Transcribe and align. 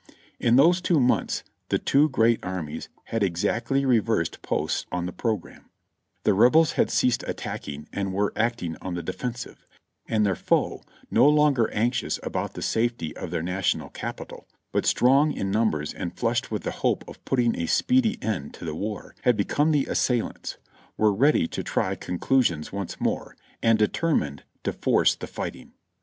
In 0.39 0.55
those 0.55 0.81
two 0.81 0.99
months 0.99 1.43
the 1.69 1.77
two 1.77 2.09
great 2.09 2.39
armies 2.43 2.89
had 3.03 3.21
exactly 3.21 3.85
re 3.85 3.99
versed 3.99 4.41
posts 4.41 4.87
on 4.91 5.05
the 5.05 5.11
programme; 5.13 5.69
the 6.23 6.33
Rebels 6.33 6.71
had 6.71 6.89
ceased 6.89 7.23
attack 7.27 7.67
ing 7.67 7.87
and 7.93 8.11
were 8.11 8.33
acting 8.35 8.77
on 8.81 8.95
the 8.95 9.03
defensive, 9.03 9.67
and 10.07 10.25
their 10.25 10.35
foe, 10.35 10.81
no 11.11 11.29
longer 11.29 11.69
anxious 11.69 12.19
about 12.23 12.55
the 12.55 12.63
safety 12.63 13.15
of 13.15 13.29
their 13.29 13.43
National 13.43 13.89
Capital, 13.91 14.47
but 14.71 14.87
strong 14.87 15.33
in 15.33 15.51
numbers 15.51 15.93
and 15.93 16.17
flushed 16.17 16.49
with 16.49 16.63
the 16.63 16.71
hope 16.81 17.03
of 17.07 17.23
putting 17.23 17.55
a 17.55 17.67
speedy 17.67 18.17
end 18.23 18.55
to 18.55 18.65
the 18.65 18.73
war, 18.73 19.13
had 19.21 19.37
become 19.37 19.69
the 19.69 19.85
assailants; 19.85 20.57
were 20.97 21.13
ready 21.13 21.45
to 21.47 21.61
try 21.61 21.95
conclu 21.95 22.43
sions 22.43 22.73
once 22.73 22.99
more, 22.99 23.37
and 23.61 23.77
determined 23.77 24.41
to 24.63 24.73
force 24.73 25.13
the 25.13 25.27
fighting. 25.27 25.73